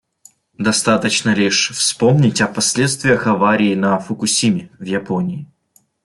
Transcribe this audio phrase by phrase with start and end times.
[0.57, 5.47] Достаточно лишь вспомнить о последствиях аварии на «Фукусиме» в Японии.